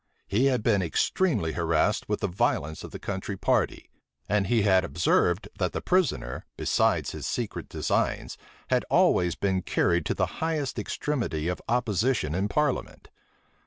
[0.25, 3.91] He had been extremely harassed with the violence of the country party;
[4.27, 8.35] and he had observed, that the prisoner, besides his secret designs,
[8.71, 13.09] had always been carried to the highest extremity of opposition in parliament.